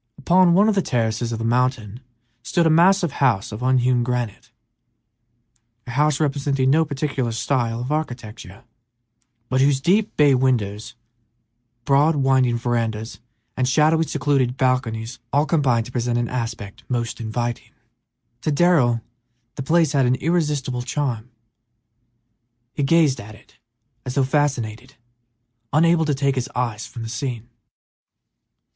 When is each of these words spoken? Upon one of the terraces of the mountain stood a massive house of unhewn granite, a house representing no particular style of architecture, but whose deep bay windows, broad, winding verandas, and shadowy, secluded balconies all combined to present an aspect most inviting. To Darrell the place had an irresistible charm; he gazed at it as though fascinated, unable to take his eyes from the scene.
Upon 0.17 0.55
one 0.55 0.67
of 0.67 0.73
the 0.73 0.81
terraces 0.81 1.31
of 1.31 1.37
the 1.37 1.45
mountain 1.45 1.99
stood 2.41 2.65
a 2.65 2.71
massive 2.71 3.11
house 3.11 3.51
of 3.51 3.61
unhewn 3.61 4.01
granite, 4.01 4.49
a 5.85 5.91
house 5.91 6.19
representing 6.19 6.71
no 6.71 6.83
particular 6.85 7.31
style 7.31 7.79
of 7.81 7.91
architecture, 7.91 8.63
but 9.47 9.61
whose 9.61 9.79
deep 9.79 10.17
bay 10.17 10.33
windows, 10.33 10.95
broad, 11.85 12.15
winding 12.15 12.57
verandas, 12.57 13.19
and 13.55 13.69
shadowy, 13.69 14.03
secluded 14.03 14.57
balconies 14.57 15.19
all 15.31 15.45
combined 15.45 15.85
to 15.85 15.91
present 15.91 16.17
an 16.17 16.27
aspect 16.29 16.81
most 16.89 17.19
inviting. 17.21 17.69
To 18.41 18.51
Darrell 18.51 19.01
the 19.53 19.61
place 19.61 19.91
had 19.91 20.07
an 20.07 20.15
irresistible 20.15 20.81
charm; 20.81 21.29
he 22.73 22.81
gazed 22.81 23.21
at 23.21 23.35
it 23.35 23.59
as 24.03 24.15
though 24.15 24.23
fascinated, 24.23 24.95
unable 25.71 26.05
to 26.05 26.15
take 26.15 26.33
his 26.33 26.49
eyes 26.55 26.87
from 26.87 27.03
the 27.03 27.07
scene. 27.09 27.49